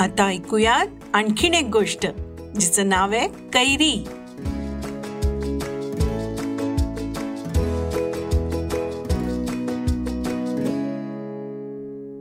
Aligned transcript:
आता 0.00 0.26
ऐकूयात 0.26 0.86
आणखीन 1.12 1.54
एक 1.54 1.64
गोष्ट 1.64 2.06
जिचं 2.60 2.88
नाव 2.88 3.10
आहे 3.10 3.28
कैरी. 3.28 4.04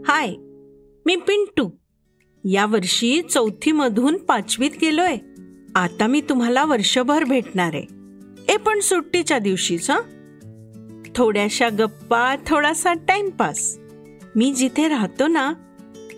हाय 0.08 0.30
मी 1.06 1.16
पिंटू. 1.16 1.70
या 2.44 2.66
वर्षी 2.66 3.22
चौथी 3.22 3.72
मधून 3.72 4.18
पाचवीत 4.18 4.72
गेलोय. 4.82 5.16
आता 5.76 6.08
मी 6.08 6.22
तुम्हाला 6.22 6.66
वर्षभर 6.66 7.24
भेटणार 7.24 7.72
आहे. 7.74 7.86
ए 8.54 8.58
पण 8.58 8.80
सुट्टीच्या 8.80 9.40
दिवशीच 9.40 9.92
हं? 9.92 10.02
थोड्याशा 11.16 11.70
गप्पा 11.70 12.36
थोडासा 12.48 12.94
टाइमपास. 12.94 13.78
मी 14.36 14.54
जिथे 14.54 14.88
राहतो 14.88 15.28
ना 15.28 15.54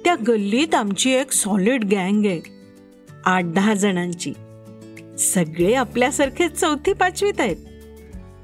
त्या 0.06 0.16
गल्लीत 0.28 0.76
आमची 0.76 1.12
एक 1.12 1.32
सॉलिड 1.32 1.84
गँग 1.84 2.26
आहे. 2.26 2.42
आठ 3.26 3.44
दहा 3.44 3.74
जणांची. 3.74 4.34
सगळे 5.20 5.74
आपल्यासारखे 5.74 6.50
चौथी 6.50 6.94
पाचवीत 6.94 7.40
आहेत. 7.40 7.56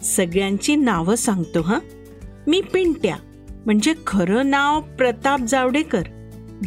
सगळ्यांची 0.04 0.76
नावं 0.76 1.16
सांगतो 1.16 1.62
हां. 1.62 1.80
मी 2.48 2.62
पिंट्या 2.62 3.16
म्हणजे 3.66 3.94
खरं 4.08 4.50
नाव 4.50 4.82
प्रताप 4.82 5.40
जावडेकर. 5.40 6.02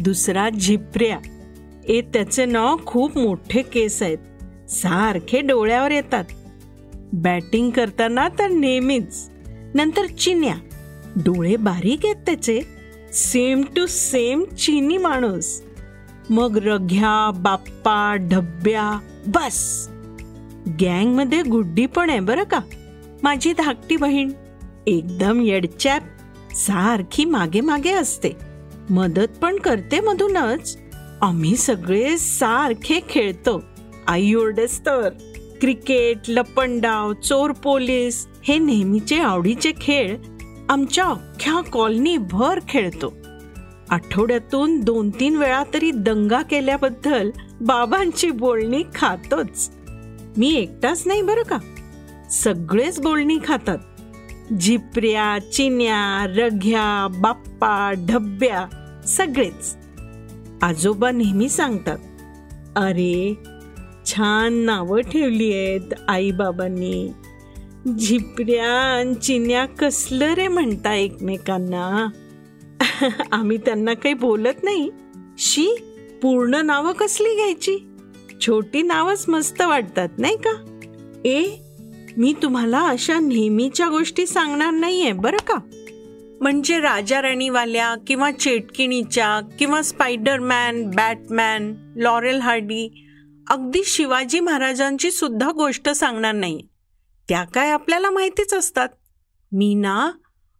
दुसरा 0.01 0.49
झिपऱ्या 0.49 1.19
ए 1.87 2.01
त्याचे 2.01 2.45
नाव 2.45 2.77
खूप 2.85 3.17
मोठे 3.17 3.61
केस 3.61 4.03
आहेत. 4.03 4.17
सारखे 4.69 5.41
डोळ्यावर 5.41 5.91
येतात. 5.91 6.23
बॅटिंग 7.13 7.71
करताना 7.71 8.27
तर 8.39 8.47
नेहमीच. 8.47 9.29
नंतर 9.73 10.05
चिन्या. 10.05 10.55
डोळे 11.15 11.55
बारीक 11.55 11.99
आहेत 12.03 12.15
त्याचे. 12.15 12.80
सेम 13.13 13.61
टू 13.61 13.85
सेम 13.85 14.43
चिनी 14.43 14.97
माणूस. 14.97 15.61
मग 16.29 16.57
रघ्या 16.57 17.31
बाप्पा 17.35 18.15
ढब्या 18.15 18.99
बस. 19.27 19.87
गँगमध्ये 20.67 21.43
गुड्डी 21.43 21.85
पण 21.85 22.09
आहे 22.09 22.19
बरं 22.19 22.43
का. 22.43 22.59
माझी 23.23 23.53
धाकटी 23.53 23.97
बहीण 23.97 24.31
एकदम 24.87 25.41
येडचॅप 25.41 26.01
सारखी 26.53 27.25
मागे 27.25 27.61
मागे 27.61 27.91
असते. 27.91 28.29
मदत 28.89 29.37
पण 29.41 29.55
करते 29.55 29.99
मधूनच. 29.99 30.77
आम्ही 31.21 31.55
सगळे 31.55 32.17
सारखे 32.17 32.99
खेळतो. 33.09 33.63
आई 34.07 34.33
ओरडेस 34.33 34.79
तर. 34.79 35.09
क्रिकेट 35.61 36.17
लपंडाव 36.27 37.13
चोर 37.13 37.51
पोलीस 37.51 38.27
हे 38.43 38.57
नेहमीचे 38.57 39.19
आवडीचे 39.19 39.71
खेळ 39.81 40.17
आमच्या 40.71 41.05
अख्ख्या 41.05 41.61
कॉलनी 41.71 42.17
भर 42.17 42.59
खेळतो. 42.69 43.13
आठवड्यातून 43.89 44.79
दोन 44.79 45.09
तीन 45.09 45.37
वेळा 45.37 45.63
तरी 45.73 45.91
दंगा 45.91 46.41
केल्याबद्दल 46.41 47.31
बाबांची 47.61 48.31
बोलणी 48.31 48.83
खातोच. 48.95 49.71
मी 50.37 50.55
एकटाच 50.55 51.03
नाही 51.05 51.21
बरं 51.21 51.43
का? 51.43 51.57
सगळेच 52.29 53.01
बोलणी 53.01 53.37
खातात. 53.43 53.77
झिपऱ्या 54.53 55.51
चिन्या 55.51 56.33
रघ्या 56.35 57.07
बाप्पा 57.19 57.91
ढब्या 58.09 58.65
सगळेच. 59.07 59.77
आजोबा 60.61 61.11
नेहमी 61.11 61.49
सांगतात 61.49 61.97
अरे 62.75 63.37
छान 64.05 64.53
नावं 64.53 65.01
ठेवली 65.01 65.53
आहेत 65.53 65.93
आईबाबांनी. 66.07 67.09
झिपऱ्या 67.87 68.71
आणि 68.71 69.15
चिन्या 69.15 69.65
कसलं 69.65 70.33
रे 70.33 70.47
म्हणता 70.47 70.95
एकमेकांना? 70.95 72.07
आम्ही 73.31 73.57
त्यांना 73.57 73.93
काही 73.93 74.13
बोलत 74.13 74.63
नाही. 74.63 74.89
शी 75.37 75.75
पूर्ण 76.21 76.55
नावं 76.55 76.91
कसली 76.91 77.35
घ्यायची? 77.35 77.77
छोटी 78.41 78.81
नावच 78.81 79.25
मस्त 79.27 79.61
वाटतात 79.61 80.09
नाही 80.17 80.37
का? 80.37 80.51
ए 81.25 81.45
मी 82.17 82.33
तुम्हाला 82.43 82.79
अशा 82.79 83.19
नेहमीच्या 83.19 83.87
गोष्टी 83.87 84.25
सांगणार 84.25 84.71
नाहीये 84.71 85.11
बरं 85.11 85.37
का? 85.37 85.55
म्हणजे 86.41 86.79
राजा 86.79 87.21
राणीवाल्या 87.21 87.95
किंवा 88.07 88.31
चेटकिणीच्या 88.31 89.39
किंवा 89.59 89.81
स्पायडरमॅन 89.81 90.89
बॅटमॅन 90.89 91.73
लॉरेल 91.95 92.39
हार्डी 92.39 93.05
अगदी 93.49 93.81
शिवाजी 93.85 94.39
महाराजांची 94.39 95.11
सुद्धा 95.11 95.51
गोष्ट 95.51 95.89
सांगणार 95.89 96.31
नाही. 96.31 96.61
त्या 97.31 97.43
काय 97.43 97.71
आपल्याला 97.71 98.09
माहितीच 98.09 98.53
असतात. 98.53 98.89
मी 99.51 99.73
ना 99.73 100.11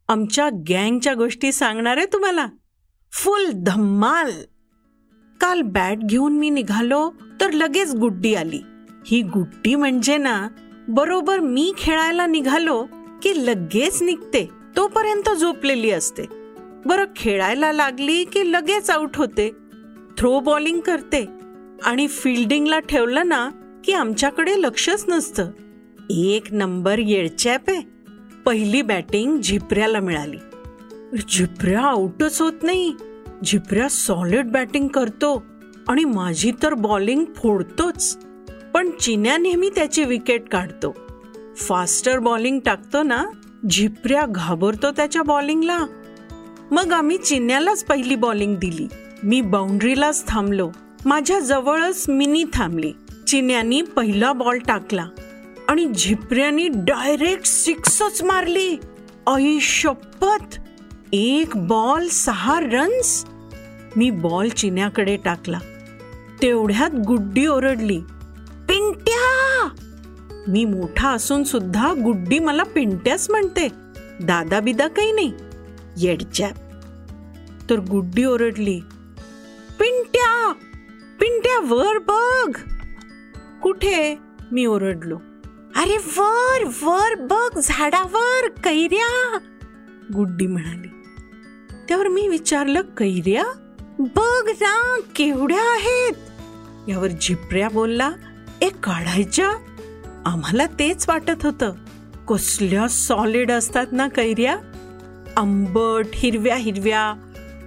आमच्या 0.07 0.49
गँगच्या 0.49 1.13
गोष्टी 1.13 1.51
सांगणार 1.51 1.97
आहे 1.97 2.05
तुम्हाला. 2.05 2.47
फुल 3.11 3.51
धम्माल. 3.55 4.31
काल 5.41 5.61
बॅट 5.61 5.97
घेऊन 5.97 6.33
मी 6.33 6.49
निघालो 6.49 7.11
तर 7.41 7.51
लगेच 7.51 7.93
गुड्डी 7.95 8.35
आली. 8.35 8.61
ही 9.07 9.21
गुड्डी 9.21 9.75
म्हणजे 9.75 10.17
ना 10.17 10.47
बरोबर 10.87 11.39
मी 11.39 11.73
खेळायला 11.77 12.25
निघालो 12.25 12.87
की 13.23 13.45
लगेच 13.45 14.03
निघते 14.03 14.49
तोपर्यंत 14.77 15.29
झोपलेली 15.37 15.91
असते. 15.91 16.23
बरं 16.85 17.05
खेळायला 17.15 17.71
लागली 17.71 18.23
की 18.23 18.51
लगेच 18.51 18.89
आउट 18.89 19.17
होते. 19.17 19.51
थ्रो 20.17 20.39
बॉलिंग 20.39 20.79
करते. 20.79 21.25
आणि 21.83 22.07
फिल्डिंगला 22.07 22.79
ठेवलं 22.79 23.27
ना 23.27 23.49
की 23.83 23.93
आमच्याकडे 23.93 24.61
लक्षच 24.61 25.05
नसतं. 25.07 25.51
एक 26.13 26.53
नंबर 26.53 26.99
येळचॅप 26.99 27.61
आहे 27.67 27.81
पहिली 28.45 28.81
बॅटिंग 28.81 29.41
झिपऱ्याला 29.41 29.99
मिळाली. 29.99 30.37
झिपऱ्या 31.29 31.81
आउटच 31.81 32.41
होत 32.41 32.53
नाही. 32.63 32.95
झिपऱ्या 33.45 33.89
सॉलिड 33.89 34.45
बॅटिंग 34.45 34.87
करतो 34.87 35.43
आणि 35.87 36.05
माझी 36.05 36.51
तर 36.63 36.73
बॉलिंग 36.73 37.25
फोडतोच. 37.35 38.17
पण 38.73 38.89
चिन्या 38.89 39.37
नेहमी 39.37 39.69
त्याची 39.69 40.03
विकेट 40.03 40.49
काढतो. 40.49 40.95
फास्टर 41.55 42.19
बॉलिंग 42.19 42.59
टाकतो 42.59 43.03
ना 43.03 43.25
झिपऱ्या 43.69 44.25
घाबरतो 44.29 44.91
त्याच्या 44.91 45.21
बॉलिंगला. 45.21 45.79
मग 46.71 46.93
आम्ही 46.93 47.17
चिन्यालाच 47.17 47.83
पहिली 47.83 48.15
बॉलिंग 48.15 48.55
दिली. 48.55 48.87
मी 49.23 49.41
बाउंड्रीलाच 49.41 50.27
थांबलो. 50.27 50.71
माझ्या 51.05 51.39
जवळच 51.39 52.09
मिनी 52.09 52.43
थांबली. 52.53 52.93
चिन्यानी 53.27 53.81
पहिला 53.81 54.33
बॉल 54.33 54.57
टाकला. 54.57 55.05
आणि 55.71 55.85
झिपऱ्यानी 55.97 56.67
डायरेक्ट 56.67 57.45
सिक्सच 57.45 58.23
मारली. 58.23 58.77
आई 59.27 59.59
शपथ. 59.61 60.59
एक 61.13 61.57
बॉल 61.57 62.07
सहा 62.07 62.59
रन्स. 62.59 63.25
मी 63.95 64.09
बॉल 64.09 64.49
चिन्याकडे 64.49 65.17
टाकला. 65.17 65.59
तेवढ्यात 66.41 66.91
गुड्डी 67.07 67.45
ओरडली. 67.45 67.99
पिंट्या! 68.69 69.67
मी 70.47 70.65
मोठा 70.65 71.09
असून 71.09 71.43
सुद्धा 71.43 71.93
गुड्डी 71.93 72.39
मला 72.39 72.63
पिंट्याच 72.63 73.29
म्हणते. 73.29 73.67
दादा 74.23 74.59
बिदा 74.59 74.87
काही 74.87 75.11
नाही. 75.11 75.33
येडच्या. 75.97 76.49
तर 77.69 77.79
गुड्डी 77.79 78.25
ओरडली. 78.25 78.79
पिंट्या! 79.79 80.53
पिंट्या 81.19 81.59
वर 81.59 81.97
बघ. 81.97 82.57
कुठे? 83.61 84.15
मी 84.51 84.65
ओरडलो. 84.65 85.19
अरे 85.75 85.97
वर 86.17 86.71
वर 86.81 87.15
बघ 87.15 87.59
झाडावर 87.63 88.49
कैऱ्या. 88.49 89.37
गुड्डी 90.13 90.47
म्हणाली. 90.47 90.87
त्यावर 91.87 92.07
मी 92.07 92.27
विचारलं 92.27 92.81
कैऱ्या? 92.81 93.43
बघ 93.99 94.49
ना 94.49 94.99
केवढ्या 95.15 95.73
आहेत. 95.73 96.13
यावर 96.89 97.07
झिपऱ्या 97.07 97.69
बोलला 97.69 98.11
एक 98.61 98.75
काढायच्या? 98.75 99.49
आम्हाला 100.25 100.65
तेच 100.65 101.09
वाटत 101.09 101.45
होतं. 101.45 101.73
कसल्या 102.29 102.87
सॉलिड 102.87 103.51
असतात 103.51 103.85
ना 103.91 104.07
कैऱ्या? 104.07 104.57
आंबट 105.37 106.05
हिरव्या 106.13 106.55
हिरव्या. 106.55 107.13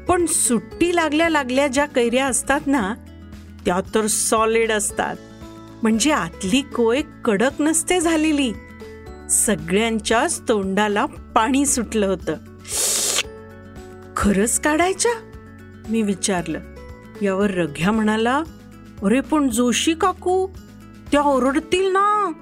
पण 0.09 0.27
सुट्टी 0.27 0.97
लागल्या 0.97 1.29
लागल्या 1.29 1.67
ज्या 1.67 1.87
कैऱ्या 1.87 2.27
असतात 2.27 2.61
ना 2.67 2.95
त्या 3.65 3.81
तर 3.95 4.07
सॉलिड 4.07 4.73
असतात. 4.73 5.17
म्हणजे 5.85 6.11
आतली 6.11 6.61
कोय 6.63 7.03
कडक 7.25 7.51
नसते 7.61 8.01
झालेली. 8.01 8.53
सगळ्यांच्याच 9.31 10.41
तोंडाला 10.49 11.05
पाणी 11.07 11.67
सुटलं 11.67 12.07
होतं. 12.07 12.35
खरंच 14.17 14.61
काढायच्या? 14.61 15.13
मी 15.89 16.03
विचारलं. 16.03 16.61
यावर 17.23 17.51
रघ्या 17.51 17.93
म्हणाला 17.93 18.43
अरे 19.03 19.21
पण 19.21 19.49
जोशी 19.49 19.95
काकू 19.95 20.47
त्या 21.13 21.21
ओरडतील 21.21 21.93
ना. 21.93 22.33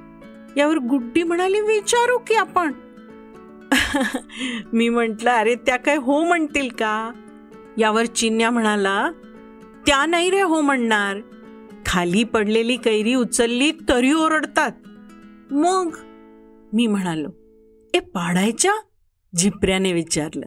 यावर 0.56 0.76
गुड्डी 0.76 1.22
म्हणाली 1.22 1.60
विचारू 1.60 2.18
की 2.18 2.34
आपण. 2.34 2.72
मी 4.72 4.88
म्हंटल 4.88 5.28
अरे 5.28 5.54
त्या 5.54 5.76
काय 5.76 5.96
हो 5.96 6.24
म्हणतील 6.24 6.68
का? 6.68 7.12
यावर 7.78 8.04
चिन्या 8.04 8.50
म्हणाला 8.50 9.10
त्या 9.86 10.06
नाही 10.06 10.30
रे 10.30 10.42
हो 10.42 10.60
म्हणणार. 10.60 11.16
खाली 11.92 12.24
पडलेली 12.24 12.76
कैरी 12.76 13.14
उचलली 13.14 13.72
तरी 13.88 14.12
ओरडतात. 14.12 14.70
मग 15.50 15.96
मी 16.72 16.86
म्हणालो 16.86 17.28
ए 17.94 17.98
पाडायच्या? 17.98 18.72
झिपऱ्याने 19.36 19.92
विचारलं. 19.92 20.46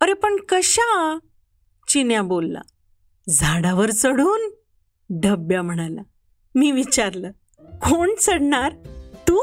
अरे 0.00 0.12
पण 0.12 0.36
कशा? 0.48 1.18
चिन्या 1.88 2.22
बोलला. 2.22 2.60
झाडावर 3.28 3.90
चढून? 3.90 4.50
ढब्या 5.20 5.62
म्हणाला. 5.62 6.00
मी 6.54 6.72
विचारलं 6.72 7.30
कोण 7.60 8.10
चढणार? 8.20 8.72
तू? 9.28 9.40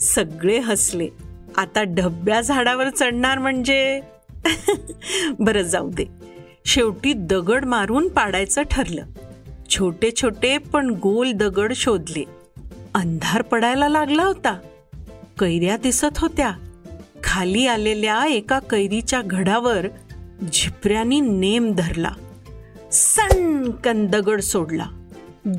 सगळे 0.00 0.58
हसले. 0.58 1.08
आता 1.56 1.82
ढब्या 1.82 2.40
झाडावर 2.40 2.88
चढणार 2.88 3.38
म्हणजे? 3.38 4.00
बरं 5.38 5.62
जाऊ 5.62 5.90
दे. 5.90 6.04
शेवटी 6.66 7.12
दगड 7.12 7.64
मारून 7.64 8.08
पाडायचं 8.08 8.62
ठरलं. 8.70 9.06
छोटे 9.78 10.10
छोटे 10.16 10.58
पण 10.58 10.90
गोल 10.90 11.32
दगड 11.32 11.72
शोधले. 11.76 12.24
अंधार 12.94 13.42
पडायला 13.42 13.88
लागला 13.88 14.24
होता. 14.24 14.58
कैऱ्या 15.38 15.76
दिसत 15.76 16.18
होत्या. 16.18 16.52
खाली 17.24 17.66
आलेल्या 17.66 18.26
एका 18.26 18.58
कैरीच्या 18.58 19.22
घडावर 19.22 19.86
झिपऱ्यानी 20.52 21.20
नेम 21.20 21.74
धरला. 21.74 22.10
सणकन 22.92 24.06
दगड 24.06 24.40
सोडला. 24.40 24.86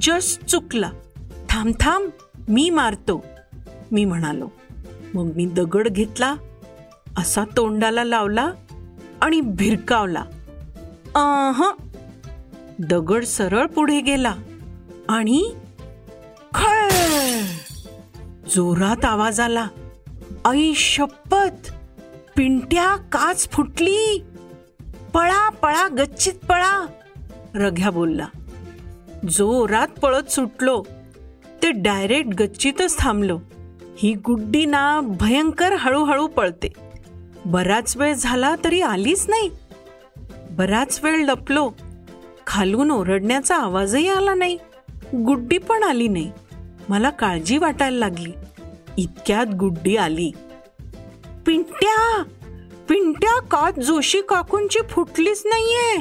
जस्ट 0.02 0.46
चुकला. 0.46 0.92
थांब 1.50 1.74
थांब 1.80 2.10
मी 2.48 2.70
मारतो. 2.70 3.26
मी 3.92 4.06
म्हणालो. 4.06 4.50
मग 5.14 5.32
मी 5.36 5.46
दगड 5.46 5.88
घेतला 5.88 6.36
असा 7.18 7.44
तोंडाला 7.58 8.04
लावला 8.04 8.52
आणि 9.22 9.42
भिरकावला. 9.42 10.24
आह 11.16 11.83
दगड 12.80 13.24
सरळ 13.24 13.66
पुढे 13.66 14.02
गेला 14.02 14.36
आणि 15.10 15.54
खळ! 16.56 16.90
जोरात 18.56 19.06
आवाज 19.06 19.40
आला. 19.40 19.68
आई 20.46 20.74
शपथ! 20.76 21.74
पिंट्या 22.38 22.96
काच 22.96 23.50
फुटली. 23.50 24.24
पळा 25.14 25.50
पळा 25.50 25.88
गच्चीत 25.88 26.34
पळा 26.34 26.86
रघ्या 27.56 27.90
बोलला. 27.90 28.28
जोरात 29.30 29.88
पळत 29.88 30.32
सुटलो. 30.32 30.84
ते 31.64 31.72
डायरेक्ट 31.72 32.30
गच्चीतच 32.30 33.00
थांबलो. 33.00 33.40
ही 33.98 34.14
गुड्डी 34.14 34.66
ना 34.66 35.02
भयंकर 35.02 35.74
हळूहळू 35.74 36.28
पळते. 36.28 36.68
बराच 37.46 37.98
वेळ 37.98 38.14
झाला 38.14 38.56
तरी 38.64 38.82
आलीच 38.82 39.26
नाही. 39.30 39.50
बराच 40.52 41.00
वेळ 41.04 41.26
लपलो. 41.26 41.72
खालून 42.48 42.92
ओरडण्याचा 42.92 43.56
आवाजही 43.56 44.08
आला 44.08 44.34
नाही. 44.34 44.58
गुड्डी 45.16 45.58
पण 45.58 45.84
आली 45.84 46.08
नाही. 46.08 46.32
मला 46.90 47.10
काळजी 47.10 47.58
वाटायला 47.58 47.98
लागली. 47.98 48.32
इतक्यात 48.98 49.56
गुड्डी 49.56 49.98
आली. 49.98 50.32
पिंट्या! 51.46 52.24
पिंट्या 52.90 53.42
का 53.42 53.82
जोशी 53.82 54.22
काकूंची 54.22 54.80
फुटलीच 54.90 55.42
नाहीये. 55.46 55.98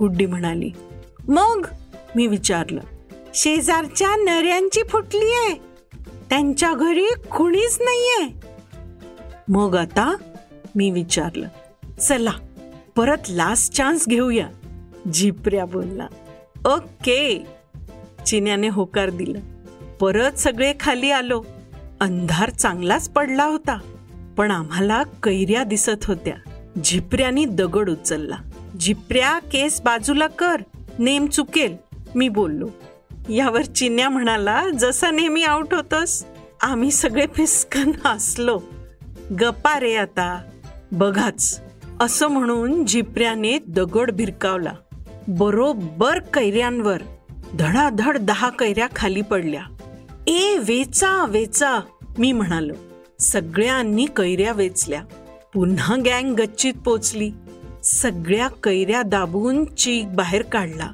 गुड्डी 0.00 0.26
म्हणाली. 0.26 0.70
मग? 1.28 1.66
मी 2.16 2.26
विचारलं. 2.26 2.80
शेजारच्या 3.34 4.16
नऱ्यांची 4.16 4.82
फुटली 4.88 5.32
आहे 5.32 5.54
त्यांच्या 6.30 6.72
घरी 6.72 7.06
कुणीच 7.06 7.78
नाहीये. 7.80 8.50
मग 9.48 9.76
आता? 9.76 10.16
मी 10.76 10.90
विचारलं. 10.90 11.48
चला 12.00 12.32
परत 12.96 13.18
लास्ट 13.28 13.72
चान्स 13.72 14.08
घेऊया. 14.08 14.48
झिपऱ्या 15.12 15.64
बोलला 15.64 16.06
ओके 16.64 17.46
चिन्याने 18.26 18.68
होकार 18.68 19.10
दिला. 19.10 19.38
परत 20.00 20.32
सगळे 20.32 20.72
खाली 20.80 21.10
आलो. 21.10 21.42
अंधार 22.00 22.50
चांगलाच 22.50 23.08
पडला 23.08 23.44
होता 23.44 23.78
पण 24.36 24.50
आम्हाला 24.50 25.02
कैऱ्या 25.02 25.64
दिसत 25.64 26.04
होत्या. 26.04 26.34
झिपऱ्यानी 26.84 27.44
दगड 27.44 27.90
उचलला. 27.90 28.36
झिपऱ्या 28.80 29.38
केस 29.38 29.80
बाजूला 29.80 30.26
कर 30.26 30.56
नेम 30.98 31.26
चुकेल 31.26 31.76
मी 32.14 32.28
बोललो. 32.28 32.68
यावर 33.28 33.62
चिन्या 33.62 34.08
म्हणाला 34.08 34.64
जसा 34.78 35.10
नेहमी 35.10 35.42
आउट 35.42 35.74
होतोस 35.74 36.24
आम्ही 36.62 36.90
सगळे 36.90 37.26
फिसकन 37.34 37.92
हसलो. 38.04 38.60
गप्पा 39.40 39.80
रे 39.80 39.96
आता 39.96 40.42
बघाच. 40.92 41.62
असं 42.00 42.28
म्हणून 42.28 42.84
झिपऱ्याने 42.86 43.58
दगड 43.58 44.10
भिरकावला. 44.10 44.72
बरोबर 45.28 46.18
कैऱ्यांवर. 46.18 47.02
धडाधड 47.54 48.18
दहा 48.18 48.50
कैऱ्या 48.50 48.88
खाली 48.96 49.22
पडल्या. 49.22 49.62
ए 50.26 50.58
वेचा 50.58 51.24
वेचा 51.24 51.80
मी 52.18 52.32
म्हणालो. 52.32 52.74
सगळ्यांनी 53.20 54.06
कैऱ्या 54.06 54.52
वेचल्या. 54.52 55.02
पुन्हा 55.54 55.96
गँग 55.96 56.34
गच्चीत 56.34 56.74
पोचली. 56.74 57.30
सगळ्या 57.84 58.48
कैऱ्या 58.48 59.02
दाबून 59.02 59.64
चीक 59.74 60.16
बाहेर 60.16 60.42
काढला. 60.42 60.90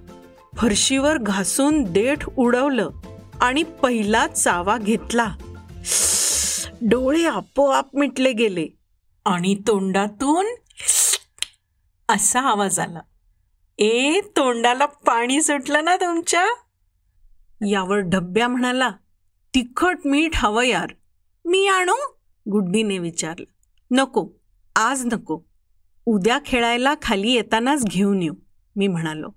फरशीवर 0.56 1.18
घासून 1.18 1.82
देठ 1.82 2.28
उडवलं 2.36 2.90
आणि 3.40 3.62
पहिला 3.62 4.26
चावा 4.26 4.78
घेतला. 4.78 5.34
डोळे 6.82 7.24
आपोआप 7.24 7.96
मिटले 7.96 8.32
गेले 8.32 8.66
आणि 9.24 9.54
तोंडातून 9.66 10.46
असा 12.08 12.40
आवाज 12.40 12.80
आला. 12.80 13.00
ए 13.82 14.20
तोंडाला 14.20 14.86
पाणी 14.86 15.42
सुटलं 15.42 15.84
ना 15.84 15.96
तुमच्या? 15.96 16.46
यावर 17.66 17.98
डब्या 17.98 18.48
म्हणाला 18.48 18.90
तिखट 19.54 19.98
मीठ 20.04 20.30
हवं 20.34 20.62
यार. 20.62 20.90
मी 21.44 21.66
आणू? 21.66 21.92
गुड्डीने 22.50 22.98
विचारलं. 22.98 23.44
नको 23.90 24.28
आज 24.76 25.06
नको. 25.06 25.40
उद्या 26.06 26.38
खेळायला 26.46 26.94
खाली 27.02 27.32
येतानाच 27.32 27.84
घेऊन 27.84 28.22
येऊ 28.22 28.34
मी 28.76 28.86
म्हणालो. 28.86 29.28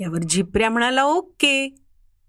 यावर 0.00 0.18
झिपऱ्या 0.18 0.70
म्हणाला 0.70 1.04
ओके. 1.04 1.74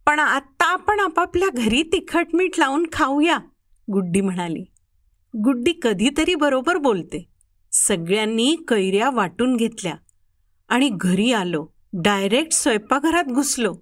पण 0.05 0.19
आत्ता 0.19 0.65
आपण 0.65 0.99
आपापल्या 0.99 1.49
घरी 1.53 1.83
तिखट 1.83 2.27
मीठ 2.33 2.59
लावून 2.59 2.85
खाऊया. 2.91 3.37
गुड्डी 3.91 4.21
म्हणाली. 4.21 4.65
गुड्डी 5.43 5.73
कधीतरी 5.81 6.35
बरोबर 6.35 6.77
बोलते. 6.77 7.29
सगळ्यांनी 7.71 8.55
कैऱ्या 8.67 9.09
वाटून 9.09 9.55
घेतल्या. 9.55 9.95
आणि 10.67 10.89
घरी 10.93 11.31
आलो. 11.31 11.67
डायरेक्ट 11.93 12.51
स्वयंपाकघरात 12.51 13.23
घुसलो. 13.23 13.75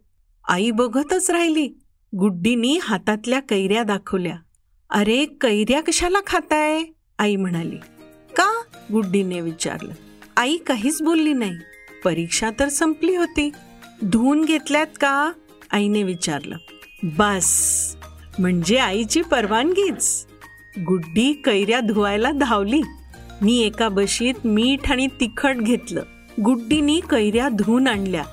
आई 0.48 0.72
बघतच 0.72 1.32
राहिली. 1.32 1.80
गुड्डीनी 2.18 2.80
हातातल्या 2.84 3.40
कैऱ्या 3.40 3.84
दाखवल्या. 3.84 4.36
अरे 4.90 5.26
कैऱ्या 5.26 5.82
कशाला 5.82 6.18
खाताय? 6.28 6.82
आई 7.20 7.36
म्हणाली. 7.36 7.76
का? 8.36 8.62
गुड्डीने 8.92 9.42
विचारलं. 9.42 9.94
आई 10.38 10.58
काहीच 10.58 11.02
बोलली 11.02 11.34
नाही. 11.34 11.56
परीक्षा 12.04 12.50
तर 12.60 12.68
संपली 12.68 13.16
होती. 13.16 13.50
धुवून 14.04 14.46
घेतल्यात 14.46 14.88
का? 15.02 15.32
आईने 15.72 16.04
विचारलं. 16.04 16.58
बस. 17.04 17.96
म्हणजे 18.40 18.78
आईची 18.78 19.22
परवानगीच. 19.22 20.26
गुड्डी 20.86 21.34
कैऱ्या 21.34 21.80
धुवायला 21.80 22.32
धावली. 22.32 22.82
मी 23.42 23.60
एका 23.60 23.90
बशीत 23.90 24.34
मीठ 24.46 24.92
आणि 24.92 25.08
तिखट 25.08 25.56
घेतलं. 25.56 26.04
गुड्डीनी 26.44 27.00
कैऱ्या 27.10 27.50
धुवून 27.50 27.88
आणल्या. 27.88 28.24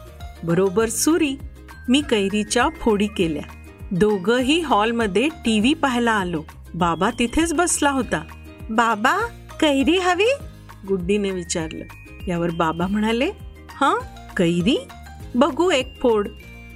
बरोबर 0.45 0.89
सुरी 0.89 1.37
मी 1.89 2.01
कैरीच्या 2.01 2.69
फोडी 2.81 3.07
केल्या. 3.07 3.43
दोघही 3.91 4.61
हॉलमध्ये 4.61 5.29
टी 5.29 5.61
व्ही 5.61 5.75
पाहायला 5.75 6.13
आलो. 6.13 6.45
बाबा 6.75 7.11
तिथेच 7.19 7.55
बसला 7.55 7.91
होता. 7.91 8.25
बाबा 8.71 9.17
कैरी 9.61 9.97
हवी? 9.97 10.35
गुड्डीने 10.89 11.31
विचारलं. 11.31 11.85
यावर 12.29 12.51
बाबा 12.51 12.87
म्हणाले 12.87 13.31
हा 13.75 13.95
कैरी? 14.37 14.89
बघू 15.35 15.71
एक 15.71 16.01
फोड. 16.03 16.29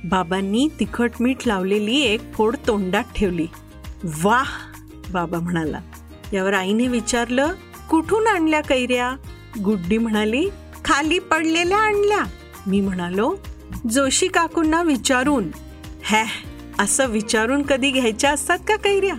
बाबांनी 0.04 0.68
तिखट 0.80 1.10
मीठ 1.20 1.46
लावलेली 1.46 2.00
एक 2.00 2.20
फोड 2.34 2.56
तोंडात 2.66 3.04
ठेवली. 3.16 3.46
वाह 4.22 4.46
बाबा 5.12 5.38
म्हणाला. 5.38 5.80
यावर 6.32 6.52
आईने 6.52 6.88
विचारलं 6.88 7.48
कुठून 7.90 8.26
आणल्या 8.26 8.60
कैऱ्या? 8.60 9.16
गुड्डी 9.64 9.98
म्हणाली 9.98 10.48
खाली 10.86 11.18
पडलेल्या 11.18 11.78
आणल्या. 11.78 12.22
मी 12.66 12.80
म्हणालो 12.80 13.34
जोशी 13.90 14.28
काकूंना 14.28 14.82
विचारून 14.82 15.44
हॅ 16.04 16.24
असं 16.78 17.06
विचारून 17.06 17.62
कधी 17.62 17.90
घ्यायच्या 17.90 18.30
असतात 18.30 18.58
का 18.68 18.76
कैऱ्या? 18.76 19.14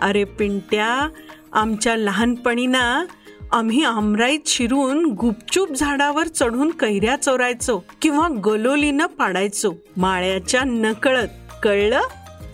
अरे 0.00 0.24
पिंट्या 0.24 1.08
आमच्या 1.52 1.96
लहानपणी 1.96 2.66
ना 2.66 3.04
आम्ही 3.52 3.84
आमराईत 3.84 4.40
शिरून 4.46 5.04
गुपचूप 5.04 5.72
झाडावर 5.72 6.26
चढून 6.26 6.70
कैऱ्या 6.70 7.16
चोरायचो 7.16 7.80
किंवा 8.02 8.28
गलोलीनं 8.44 9.06
पाडायचो. 9.06 9.72
माळ्याच्या 9.96 10.62
नकळत 10.64 11.28
कळलं? 11.62 12.00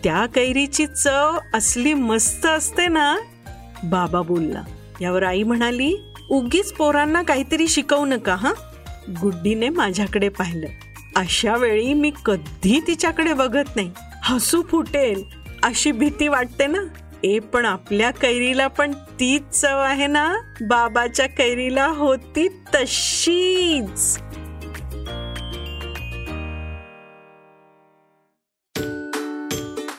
त्या 0.05 0.27
कैरीची 0.27 0.87
चव 0.87 1.39
असली 1.55 1.95
मस्त 1.95 2.47
असते 2.47 2.89
ना? 2.89 3.17
बाबा 3.85 4.23
बोलला. 4.23 4.63
यावर 5.01 5.23
आई 5.23 5.43
म्हणाली 5.43 6.08
उगीच 6.31 6.73
पोरांना 6.73 7.23
काहीतरी 7.23 7.69
शिकवू 7.69 8.05
नका 8.05 8.35
हा? 8.35 8.53
गुड्डीने 9.09 9.69
माझ्याकडे 9.69 10.29
पाहिलं. 10.29 10.67
अशा 11.17 11.57
वेळी 11.57 11.95
मी 11.95 12.13
कधी 12.27 12.81
तिच्याकडे 12.87 13.33
बघत 13.33 13.77
नाही. 13.77 13.91
हसू 14.23 14.63
फुटेल 14.63 15.23
अशी 15.63 15.93
भीती 15.93 16.29
वाटते 16.29 16.67
ना? 16.67 16.79
ए 17.25 17.39
पण 17.39 17.65
आपल्या 17.65 18.11
कैरीला 18.11 18.67
पण 18.67 18.93
तीच 18.93 19.43
चव 19.43 19.79
आहे 19.79 20.07
ना? 20.07 20.35
बाबाच्या 20.61 21.27
कैरीला 21.27 21.87
होती 21.87 22.49
तशीच. 22.49 24.19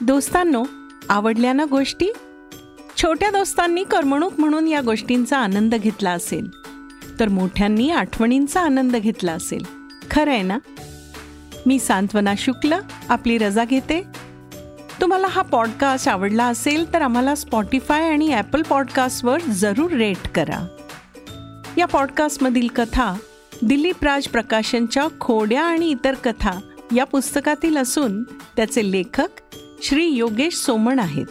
दोस्तांनो 0.01 0.63
आवडल्या 1.09 1.53
ना 1.53 1.65
गोष्टी? 1.65 2.11
छोट्या 3.01 3.29
दोस्तांनी 3.29 3.83
करमणूक 3.83 4.39
म्हणून 4.39 4.67
या 4.67 4.81
गोष्टींचा 4.81 5.37
आनंद 5.37 5.75
घेतला 5.75 6.11
असेल 6.11 6.49
तर 7.19 7.27
मोठ्यांनी 7.27 7.89
आठवणींचा 7.89 8.61
आनंद 8.61 8.95
घेतला 8.95 9.31
असेल. 9.31 9.65
खरं 10.11 10.31
आहे 10.31 10.41
ना? 10.41 10.57
मी 11.65 11.79
सांत्वना 11.79 12.33
शुक्ल 12.37 12.73
आपली 13.09 13.37
रजा 13.37 13.65
घेते. 13.65 14.03
तुम्हाला 15.01 15.27
हा 15.27 15.41
पॉडकास्ट 15.41 16.09
आवडला 16.09 16.45
असेल 16.45 16.93
तर 16.93 17.01
आम्हाला 17.01 17.35
स्पॉटीफाय 17.35 18.09
आणि 18.09 18.33
ॲपल 18.33 18.61
पॉडकास्टवर 18.61 19.39
जरूर 19.41 19.91
रेट 19.91 20.27
करा. 20.35 20.67
या 21.77 21.85
पॉडकास्टमधील 21.85 22.67
कथा 22.75 23.17
दिलीप 23.61 24.03
राज 24.03 24.27
प्रकाशनच्या 24.27 25.07
खोड्या 25.19 25.63
आणि 25.63 25.89
इतर 25.89 26.13
कथा 26.13 26.59
या 26.95 27.03
पुस्तकातील 27.03 27.77
असून 27.77 28.23
त्याचे 28.23 28.91
लेखक 28.91 29.29
श्री 29.83 30.05
योगेश 30.05 30.53
सोमण 30.53 30.99
आहेत. 30.99 31.25